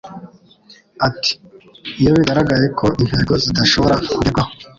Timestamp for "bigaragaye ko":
2.17-2.85